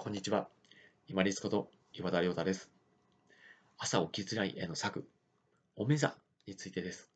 [0.00, 0.46] こんにちは。
[1.08, 2.70] 今立こと岩田亮太です。
[3.78, 5.08] 朝起きづらいへの策、
[5.74, 6.14] おめざ
[6.46, 7.10] についてです。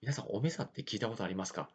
[0.00, 1.68] 皆さん、おめざって聞いたことありますか？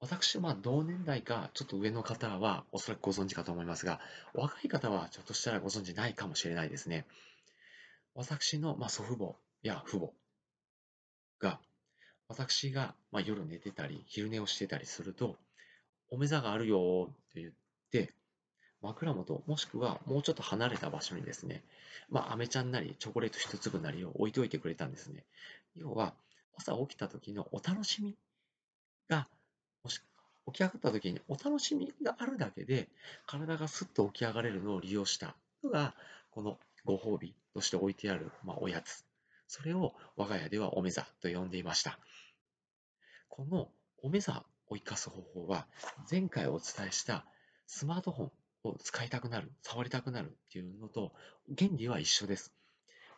[0.00, 4.00] 私、まあ、同年代かちょっと上の方はおそらくご存知かと思いますが、
[4.34, 7.06] 若い方はちょっとしたらご存知ないかもしれないですね。
[8.16, 10.10] 私の、まあ、祖父母や父母
[11.38, 11.60] が、
[12.26, 15.36] 私が、まあ、夜寝てたり、昼寝をしてたりすると、
[16.10, 17.52] おめざがあるよって言っ
[17.92, 18.12] て、
[18.84, 21.64] 枕元、もしくはもうちょっと離れた場所にですね、
[22.10, 25.24] まあ、飴ちゃんなりチョコレート一粒なりを置いといてくれたんですね。
[25.74, 26.14] 要は、
[26.56, 28.14] 朝起きた時のお楽しみ
[29.08, 29.26] が、
[29.82, 30.00] もし
[30.46, 32.88] 起き上がった時にお楽しみがあるだけで、
[33.26, 35.94] 体がスッと起き上がれるのを利用したのが、
[36.30, 39.04] このご褒美として置いてある、まあ、おやつ。
[39.48, 41.98] それを我が家ではおめざと呼んでいました。
[43.28, 43.68] この
[44.02, 45.66] おめざを生かす方法は、
[46.10, 47.24] 前回お伝えした
[47.66, 48.32] スマートフォン
[48.64, 51.12] を使いたくなる、触りたくなるっていうのと
[51.56, 52.52] 原理は一緒です。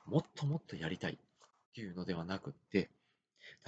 [0.04, 1.16] もっともっとやりたいっ
[1.74, 2.90] ていうのではなくって、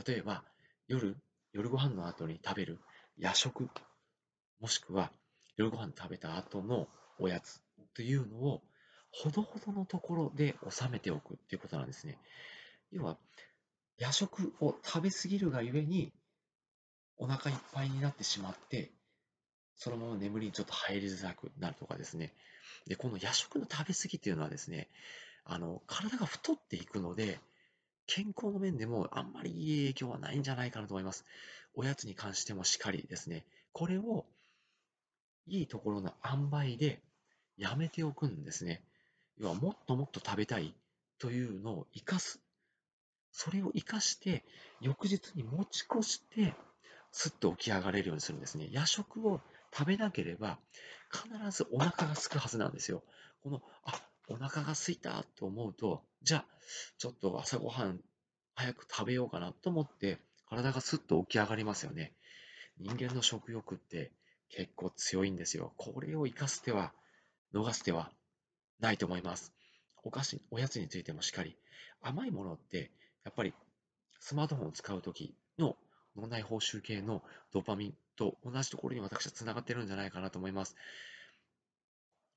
[0.07, 0.45] 例えば
[0.87, 1.17] 夜、
[1.53, 2.79] 夜ご飯の後に食べる
[3.17, 3.69] 夜食、
[4.61, 5.11] もしくは
[5.57, 6.89] 夜ご飯食べた後の
[7.19, 7.61] おやつ
[7.95, 8.63] というのを
[9.11, 12.19] ほどほどのところで収めておくっていうことなんですね。
[12.91, 13.17] 要は、
[13.99, 16.13] 夜食を食べ過ぎるがゆえに
[17.17, 18.93] お腹いっぱいになってしまって
[19.79, 22.35] そのまま眠りにちょっと入りづらくなるとかですね。
[22.87, 24.89] で、この夜食の食べ過ぎっていうのはですね、
[25.45, 27.41] あの、体が太っていくので、
[28.07, 31.25] 健康の面でもあんまりいい影響はないんじゃないかなと思います。
[31.75, 33.45] おやつに関してもしっかりですね。
[33.73, 34.27] これを
[35.47, 37.01] いいところの塩梅で
[37.57, 38.83] やめておくんですね。
[39.39, 40.75] 要はもっともっと食べたい
[41.19, 42.41] というのを生かす。
[43.31, 44.45] それを生かして
[44.81, 46.55] 翌日に持ち越して
[47.13, 48.69] すっと起き上がれるようにするんですね。
[48.71, 49.41] 夜食を
[49.73, 50.59] 食べなければ
[51.13, 53.03] 必ずお腹が空くはずなんですよ。
[53.43, 56.45] この、あ、お腹が空いたと思うと、じゃあ、
[56.99, 58.01] ちょっと朝ごはん
[58.55, 62.13] 早く食べようかなと思って、体がスッと起き上がりますよね。
[62.79, 64.13] 人間の食欲って
[64.51, 65.73] 結構強いんですよ。
[65.77, 66.93] これを生かす手は、
[67.55, 68.11] 逃す手は
[68.81, 69.53] ないと思います。
[70.03, 71.57] お菓子、おやつについてもしっかり。
[72.03, 72.91] 甘いものって、
[73.25, 73.55] やっぱり
[74.21, 75.77] スマートフォンを使うときの
[76.17, 77.23] 脳内報酬系の
[77.53, 80.77] ドーパミンと同じところに私は繋がってるんじゃないかなと思います。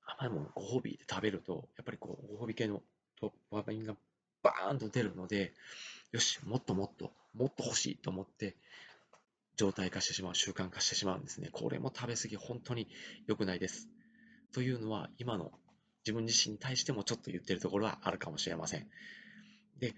[0.06, 2.82] 甘いものご褒美で食べると、やっぱりこう、ご褒美系の
[3.20, 3.96] ドーパミンが
[4.44, 5.54] バーンと出るので、
[6.12, 8.56] よし、もっともっと、もっと欲しいと思って、
[9.56, 11.50] 状態化してしまう、習慣化してしまうんですね。
[11.52, 12.88] これも食べ過ぎ、本当に
[13.28, 13.90] 良くないです。
[14.54, 15.52] というのは、今の
[16.04, 18.88] 自分自身に対してもちょっと言ってるところはあるかもしれません。
[19.80, 19.94] で、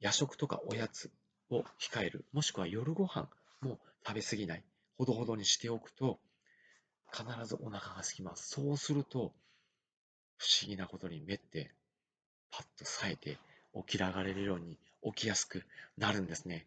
[0.00, 1.10] 夜食とかおやつ
[1.50, 3.28] を控える、もしくは夜ご飯
[3.60, 4.64] も食べ過ぎない、
[4.98, 6.18] ほどほどにしておくと、
[7.12, 8.48] 必ずお腹が空きます。
[8.48, 9.32] そうすると、
[10.38, 11.70] 不思議なことに目って、
[12.50, 13.38] パッと冴えて
[13.74, 15.64] 起き上がれるように起きやすく
[15.96, 16.66] なるんですね。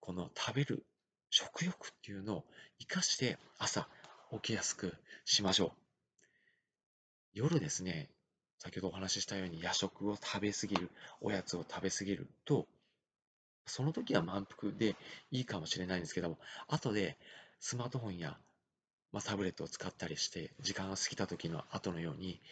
[0.00, 0.84] この食べる
[1.30, 2.44] 食欲っていうのを
[2.78, 3.88] 生かして朝
[4.32, 4.94] 起きやすく
[5.24, 5.72] しましょう。
[7.32, 8.10] 夜ですね、
[8.58, 12.66] 先ほどお話ししたように夜食を食べ過ぎる、おやつを食べ過ぎると、
[13.66, 14.94] その時は満腹で
[15.30, 16.38] いいかもしれないんですけども、
[16.68, 17.16] 後で
[17.66, 18.36] スマートフォンや、
[19.10, 22.42] まあ、タブレットを使ったりして、時間が過ぎた時の後のように、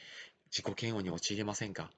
[0.50, 1.90] 自己嫌悪に陥れませんか？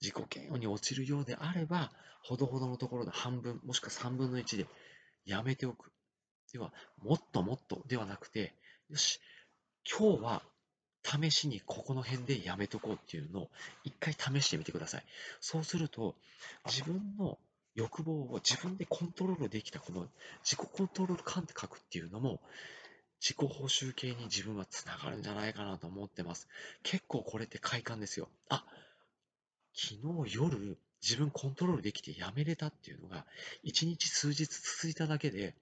[0.00, 1.90] 自己嫌悪に陥るようであれば、
[2.22, 4.66] ほどほどのところで半分、もしくは3分の1で
[5.24, 5.90] やめておく。
[6.52, 8.54] では、もっともっとではなくて、
[8.90, 9.18] よし、
[9.90, 10.42] 今日は
[11.02, 13.50] 試しにここの辺でやめとこうっていうのを
[13.82, 15.04] 一回試してみてください。
[15.40, 16.14] そうすると、
[16.64, 17.38] 自分の
[17.76, 20.08] 欲望を自分でコントロールできたこの
[20.42, 22.40] 自己コントロール感覚っていうのも
[23.20, 26.48] 自己報酬系に自分はつながるんじゃないかなと思ってます。
[26.82, 28.28] 結構これって快感ですよ。
[28.48, 28.64] あ、
[29.74, 29.94] 昨
[30.26, 33.26] 日夜自分コントロールできてやめれたっていうのが
[33.62, 35.54] 一日数日続いただけで、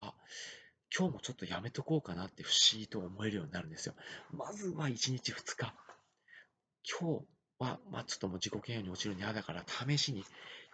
[0.00, 0.14] あ、
[0.96, 3.94] 今日もちょっとやめとこうかなって不思議と思えるようになるんですよ。
[4.32, 5.74] まずは1日2日。
[7.00, 7.24] 今日
[7.58, 10.24] は、まあ、ちょっともう自己嫌悪に落ちるの嫌だから試しに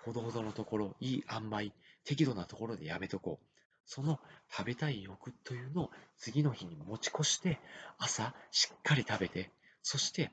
[0.05, 1.73] ほどほどのところ、いい塩梅、
[2.05, 3.47] 適度なところでやめとこう。
[3.87, 4.21] その
[4.51, 7.59] 食べたい欲というのを次の日に持ち越して、
[7.99, 9.51] 朝しっかり食べて、
[9.83, 10.31] そして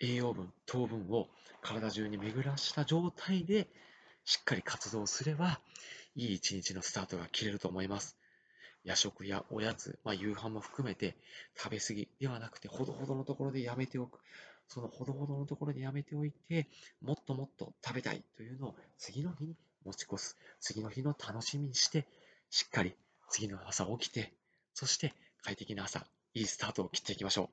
[0.00, 1.28] 栄養分、糖分を
[1.60, 3.68] 体中に巡らした状態で
[4.24, 5.60] しっかり活動すれば、
[6.14, 8.16] いい一日のスタートが切れると思います。
[8.84, 11.16] 夜食やおやつ、まあ、夕飯も含めて
[11.56, 14.20] 食べ過ぎではなくて、ほどほどのところでやめておく。
[14.68, 16.68] そのほどほどのところでやめておいて、
[17.00, 20.36] もっともっと食べたいというのを次の日に持ち越す。
[20.60, 22.06] 次の日の楽しみにして、
[22.50, 22.94] しっかり
[23.30, 24.32] 次の朝起きて、
[24.74, 27.48] そして快適な朝、いいスタートを切っていきましょう。